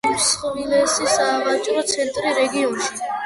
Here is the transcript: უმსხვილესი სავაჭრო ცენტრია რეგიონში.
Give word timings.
უმსხვილესი 0.09 1.09
სავაჭრო 1.17 1.85
ცენტრია 1.93 2.33
რეგიონში. 2.41 3.07